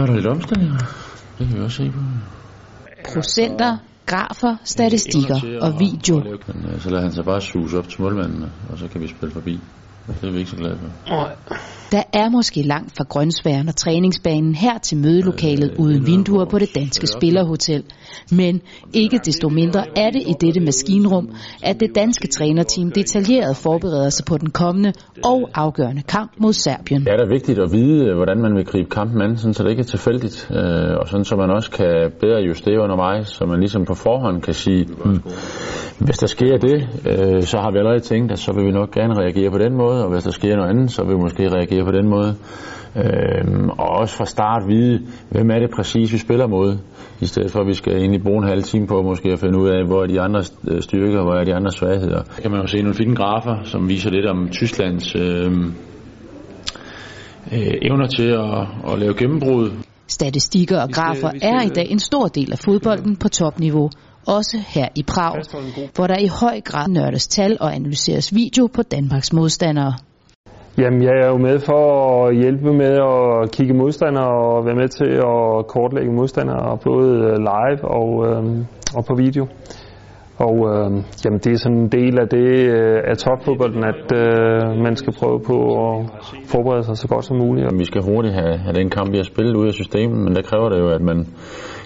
så 0.00 0.04
er 0.04 0.06
der 0.06 0.14
lidt 0.14 0.26
omstillinger. 0.26 0.78
Det 1.38 1.48
kan 1.48 1.56
vi 1.56 1.62
også 1.62 1.76
se 1.76 1.90
på. 1.90 2.00
Procenter, 3.14 3.76
grafer, 4.06 4.56
statistikker 4.64 5.38
og 5.60 5.80
video. 5.80 6.14
Men 6.46 6.80
så 6.80 6.90
lader 6.90 7.02
han 7.02 7.12
sig 7.12 7.24
bare 7.24 7.40
suge 7.40 7.78
op 7.78 7.88
til 7.88 8.02
målmanden, 8.02 8.44
og 8.70 8.78
så 8.78 8.88
kan 8.88 9.00
vi 9.00 9.08
spille 9.08 9.32
forbi. 9.32 9.60
Det 10.06 10.28
er 10.28 10.32
vi 10.32 10.38
ikke 10.38 10.50
så 10.50 10.56
glade 10.56 10.78
for. 10.78 11.28
Der 11.92 12.02
er 12.12 12.28
måske 12.30 12.62
langt 12.62 12.96
fra 12.96 13.04
Grønsværen 13.08 13.68
og 13.68 13.76
træningsbanen 13.76 14.54
her 14.54 14.78
til 14.78 14.98
mødelokalet 14.98 15.74
uden 15.78 16.06
vinduer 16.06 16.44
på 16.44 16.58
det 16.58 16.74
danske 16.74 17.06
spillerhotel. 17.06 17.84
Men 18.32 18.60
ikke 18.92 19.20
desto 19.24 19.48
mindre 19.48 19.84
er 19.96 20.10
det 20.10 20.22
i 20.26 20.34
dette 20.40 20.60
maskinrum, 20.60 21.30
at 21.62 21.80
det 21.80 21.90
danske 21.94 22.28
trænerteam 22.28 22.90
detaljeret 22.90 23.56
forbereder 23.56 24.10
sig 24.10 24.24
på 24.26 24.38
den 24.38 24.50
kommende 24.50 24.92
og 25.24 25.50
afgørende 25.54 26.02
kamp 26.02 26.30
mod 26.38 26.52
Serbien. 26.52 27.00
Det 27.04 27.12
er 27.12 27.16
da 27.16 27.26
vigtigt 27.28 27.58
at 27.58 27.72
vide, 27.72 28.14
hvordan 28.14 28.38
man 28.42 28.54
vil 28.56 28.64
gribe 28.64 28.90
kampen 28.90 29.22
an, 29.22 29.36
sådan 29.36 29.54
så 29.54 29.62
det 29.62 29.70
ikke 29.70 29.80
er 29.80 29.92
tilfældigt, 29.94 30.50
øh, 30.50 30.96
og 31.00 31.08
sådan 31.08 31.24
så 31.24 31.36
man 31.36 31.50
også 31.50 31.70
kan 31.70 32.12
bedre 32.20 32.40
justere 32.48 32.80
undervejs, 32.82 33.28
så 33.28 33.44
man 33.46 33.60
ligesom 33.60 33.84
på 33.84 33.94
forhånd 33.94 34.42
kan 34.42 34.54
sige, 34.54 34.86
hmm, 35.04 35.20
hvis 35.98 36.18
der 36.18 36.26
sker 36.26 36.56
det, 36.68 36.78
øh, 37.10 37.42
så 37.42 37.56
har 37.58 37.70
vi 37.72 37.78
allerede 37.78 38.00
tænkt, 38.00 38.32
at 38.32 38.38
så 38.38 38.52
vil 38.52 38.64
vi 38.66 38.70
nok 38.70 38.90
gerne 38.90 39.14
reagere 39.22 39.50
på 39.50 39.58
den 39.58 39.74
måde, 39.82 39.89
og 39.90 40.10
hvis 40.12 40.24
der 40.24 40.30
sker 40.30 40.56
noget 40.56 40.70
andet, 40.70 40.90
så 40.90 41.04
vil 41.04 41.16
vi 41.16 41.20
måske 41.20 41.48
reagere 41.48 41.84
på 41.84 41.92
den 41.92 42.08
måde. 42.08 42.34
Øh, 42.96 43.68
og 43.78 43.88
også 43.88 44.16
fra 44.16 44.26
start 44.26 44.62
vide, 44.68 45.00
hvem 45.30 45.50
er 45.50 45.58
det 45.58 45.70
præcis, 45.70 46.12
vi 46.12 46.18
spiller 46.18 46.46
mod, 46.46 46.76
i 47.20 47.26
stedet 47.26 47.50
for 47.50 47.60
at 47.60 47.66
vi 47.66 47.74
skal 47.74 47.96
egentlig 47.96 48.22
bruge 48.22 48.42
en 48.42 48.48
halv 48.48 48.62
time 48.62 48.86
på 48.86 49.02
måske 49.02 49.28
at 49.32 49.38
finde 49.38 49.58
ud 49.58 49.68
af, 49.68 49.86
hvor 49.86 50.02
er 50.02 50.06
de 50.06 50.20
andre 50.20 50.42
øh, 50.68 50.82
styrker, 50.82 51.22
hvor 51.22 51.34
er 51.34 51.44
de 51.44 51.54
andre 51.54 51.70
svagheder. 51.70 52.22
Der 52.22 52.42
kan 52.42 52.50
man 52.50 52.60
jo 52.60 52.66
se 52.66 52.78
nogle 52.78 52.94
fine 52.94 53.16
grafer, 53.16 53.62
som 53.64 53.88
viser 53.88 54.10
lidt 54.10 54.26
om 54.26 54.48
Tysklands 54.48 55.14
øh, 55.14 55.52
øh, 57.52 57.74
evner 57.82 58.06
til 58.06 58.28
at, 58.28 58.92
at 58.92 58.98
lave 58.98 59.14
gennembrud. 59.14 59.70
Statistikker 60.10 60.80
og 60.80 60.88
grafer 60.92 61.30
er 61.42 61.60
i 61.62 61.68
dag 61.68 61.86
en 61.90 61.98
stor 61.98 62.26
del 62.26 62.52
af 62.52 62.58
fodbolden 62.58 63.16
på 63.16 63.28
topniveau, 63.28 63.90
også 64.26 64.56
her 64.68 64.88
i 64.94 65.02
Prag, 65.02 65.42
hvor 65.94 66.06
der 66.06 66.18
i 66.18 66.28
høj 66.40 66.60
grad 66.60 66.88
nørdes 66.88 67.28
tal 67.28 67.56
og 67.60 67.74
analyseres 67.74 68.34
video 68.34 68.66
på 68.66 68.82
Danmarks 68.82 69.32
modstandere. 69.32 69.92
Jamen, 70.78 71.02
jeg 71.02 71.14
er 71.22 71.26
jo 71.26 71.38
med 71.38 71.58
for 71.58 71.82
at 72.26 72.36
hjælpe 72.36 72.72
med 72.72 72.92
at 73.12 73.50
kigge 73.50 73.74
modstandere 73.74 74.28
og 74.28 74.66
være 74.66 74.74
med 74.74 74.88
til 74.88 75.10
at 75.32 75.66
kortlægge 75.66 76.12
modstandere, 76.12 76.78
både 76.84 77.08
live 77.50 77.80
og, 77.98 78.26
øh, 78.28 78.64
og 78.94 79.04
på 79.04 79.14
video. 79.14 79.46
Og 80.46 80.56
øh, 80.70 80.90
jamen, 81.24 81.38
det 81.44 81.52
er 81.52 81.58
sådan 81.58 81.78
en 81.78 81.92
del 81.98 82.14
af 82.20 82.28
det 82.28 82.48
øh, 82.76 82.98
af 83.10 83.16
topfodbolden, 83.16 83.84
at 83.92 84.04
øh, 84.22 84.82
man 84.86 84.96
skal 84.96 85.12
prøve 85.12 85.40
på 85.50 85.56
at 85.84 85.94
forberede 86.52 86.84
sig 86.84 86.96
så 86.96 87.08
godt 87.08 87.24
som 87.24 87.36
muligt. 87.36 87.78
Vi 87.78 87.84
skal 87.84 88.02
hurtigt 88.02 88.34
have, 88.34 88.58
have 88.58 88.74
den 88.80 88.90
kamp, 88.90 89.12
vi 89.12 89.16
har 89.16 89.24
spillet 89.24 89.56
ud 89.56 89.66
af 89.66 89.72
systemet, 89.72 90.18
men 90.24 90.34
der 90.34 90.42
kræver 90.42 90.68
det 90.68 90.78
jo, 90.78 90.88
at 90.88 91.02
man 91.02 91.26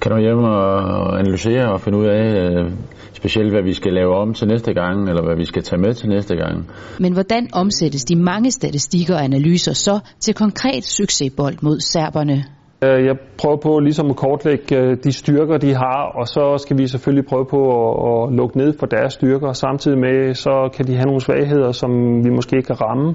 kan 0.00 0.12
nå 0.12 0.18
hjem 0.18 0.38
og 0.38 1.18
analysere 1.18 1.72
og 1.72 1.80
finde 1.80 1.98
ud 1.98 2.06
af, 2.06 2.24
øh, 2.42 2.72
specielt 3.12 3.52
hvad 3.52 3.62
vi 3.62 3.72
skal 3.72 3.92
lave 3.92 4.14
om 4.22 4.34
til 4.34 4.48
næste 4.48 4.72
gang, 4.74 5.08
eller 5.08 5.22
hvad 5.26 5.36
vi 5.36 5.44
skal 5.44 5.62
tage 5.62 5.80
med 5.80 5.94
til 5.94 6.08
næste 6.08 6.36
gang. 6.36 6.56
Men 7.00 7.12
hvordan 7.12 7.48
omsættes 7.52 8.04
de 8.04 8.16
mange 8.16 8.50
statistikker 8.50 9.14
og 9.14 9.24
analyser 9.24 9.72
så 9.72 9.98
til 10.20 10.34
konkret 10.34 10.84
succesbold 10.84 11.56
mod 11.62 11.80
serberne? 11.80 12.44
Øh, 12.84 13.04
jeg 13.04 13.16
prøver 13.38 13.56
på 13.56 13.78
ligesom 13.78 14.10
at 14.10 14.16
kortlægge 14.16 14.76
øh, 14.76 14.96
de 15.04 15.12
styrker, 15.12 15.58
de 15.58 15.74
har, 15.74 16.12
og 16.14 16.26
så 16.26 16.58
skal 16.58 16.78
vi 16.78 16.86
selvfølgelig 16.86 17.26
prøve 17.26 17.46
på 17.50 17.60
at, 18.08 18.32
lukke 18.32 18.58
ned 18.58 18.78
for 18.78 18.86
deres 18.86 19.12
styrker. 19.12 19.52
Samtidig 19.52 19.98
med, 19.98 20.34
så 20.34 20.70
kan 20.76 20.86
de 20.86 20.94
have 20.94 21.06
nogle 21.06 21.20
svagheder, 21.20 21.72
som 21.72 21.90
vi 22.24 22.30
måske 22.30 22.56
ikke 22.56 22.66
kan 22.66 22.80
ramme. 22.80 23.14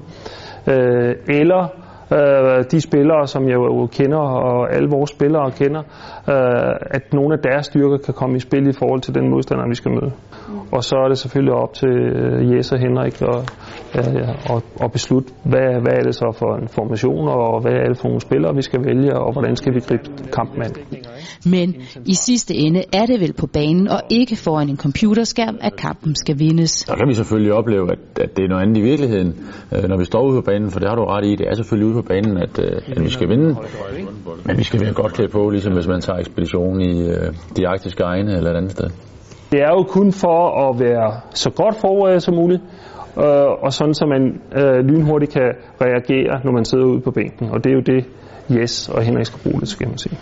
Øh, 0.68 1.14
eller 1.28 1.83
Øh, 2.12 2.64
de 2.70 2.80
spillere, 2.80 3.26
som 3.26 3.48
jeg 3.48 3.54
jo 3.54 3.86
kender, 3.86 4.18
og 4.18 4.74
alle 4.74 4.88
vores 4.90 5.10
spillere 5.10 5.50
kender, 5.50 5.82
øh, 6.28 6.74
at 6.90 7.12
nogle 7.12 7.34
af 7.34 7.40
deres 7.40 7.66
styrker 7.66 7.98
kan 7.98 8.14
komme 8.14 8.36
i 8.36 8.40
spil 8.40 8.68
i 8.68 8.72
forhold 8.72 9.00
til 9.00 9.14
den 9.14 9.30
modstander, 9.30 9.68
vi 9.68 9.74
skal 9.74 9.90
møde. 9.90 10.12
Og 10.72 10.84
så 10.84 10.96
er 10.96 11.08
det 11.08 11.18
selvfølgelig 11.18 11.54
op 11.54 11.72
til 11.74 11.88
øh, 11.88 12.52
Jes 12.52 12.72
og 12.72 12.78
Henrik 12.78 13.22
at, 13.22 13.52
og, 14.50 14.62
og 14.80 14.92
beslutte, 14.92 15.32
hvad, 15.44 15.80
hvad 15.82 15.92
er 15.92 16.02
det 16.02 16.14
så 16.14 16.36
for 16.38 16.56
en 16.56 16.68
formation, 16.68 17.28
og 17.28 17.60
hvad 17.60 17.72
er 17.72 17.88
det 17.88 17.98
for 17.98 18.08
nogle 18.08 18.20
spillere, 18.20 18.54
vi 18.54 18.62
skal 18.62 18.84
vælge, 18.84 19.14
og 19.18 19.32
hvordan 19.32 19.56
skal 19.56 19.74
vi 19.74 19.80
gribe 19.80 20.04
kampen 20.32 20.62
an. 20.62 20.72
Men 21.46 21.74
i 22.06 22.14
sidste 22.14 22.54
ende 22.54 22.82
er 22.92 23.06
det 23.06 23.20
vel 23.20 23.32
på 23.32 23.46
banen, 23.46 23.88
og 23.88 24.00
ikke 24.10 24.36
foran 24.36 24.68
en 24.68 24.76
computerskærm, 24.76 25.58
at 25.60 25.76
kampen 25.76 26.14
skal 26.16 26.38
vindes. 26.38 26.70
Så 26.70 26.94
kan 26.98 27.08
vi 27.08 27.14
selvfølgelig 27.14 27.52
opleve, 27.52 27.92
at, 27.92 27.98
at 28.20 28.36
det 28.36 28.44
er 28.44 28.48
noget 28.48 28.62
andet 28.62 28.76
i 28.76 28.80
virkeligheden, 28.80 29.34
når 29.88 29.98
vi 29.98 30.04
står 30.04 30.22
ude 30.28 30.42
på 30.42 30.44
banen, 30.46 30.70
for 30.70 30.78
det 30.80 30.88
har 30.88 30.96
du 30.96 31.04
ret 31.04 31.24
i, 31.26 31.36
det 31.36 31.46
er 31.48 31.54
selvfølgelig 31.54 31.86
ude 31.88 32.02
på 32.02 32.08
banen, 32.08 32.36
at, 32.36 32.58
at 32.58 33.02
vi 33.02 33.10
skal 33.10 33.28
vinde. 33.28 33.56
Men 34.44 34.58
vi 34.58 34.62
skal 34.62 34.80
være 34.80 34.92
godt 34.92 35.12
klædt 35.12 35.30
på, 35.32 35.50
ligesom 35.50 35.72
hvis 35.72 35.86
man 35.86 36.00
tager 36.00 36.18
ekspedition 36.18 36.80
i 36.80 37.08
de 37.56 37.68
arktiske 37.68 38.02
egne 38.02 38.36
eller 38.36 38.50
et 38.50 38.56
andet 38.56 38.70
sted. 38.70 38.90
Det 39.52 39.60
er 39.62 39.70
jo 39.70 39.82
kun 39.82 40.12
for 40.12 40.68
at 40.68 40.80
være 40.80 41.20
så 41.30 41.50
godt 41.50 41.76
forberedt 41.80 42.22
som 42.22 42.34
muligt, 42.34 42.62
og 43.62 43.72
sådan 43.72 43.94
så 43.94 44.06
man 44.06 44.22
lynhurtigt 44.88 45.32
kan 45.32 45.50
reagere, 45.80 46.40
når 46.44 46.52
man 46.52 46.64
sidder 46.64 46.84
ude 46.84 47.00
på 47.00 47.10
bænken. 47.10 47.50
Og 47.50 47.64
det 47.64 47.70
er 47.70 47.74
jo 47.74 47.80
det, 47.80 48.04
Jes 48.50 48.88
og 48.88 49.02
Henrik 49.02 49.26
skal 49.26 49.40
bruge 49.42 49.60
det, 49.60 49.68
skal 49.68 49.88
man 49.88 49.98
sige. 49.98 50.18